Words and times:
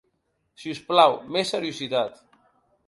Si 0.61 0.71
us 0.77 0.81
plau, 0.89 1.15
més 1.37 1.55
seriositat. 1.55 2.21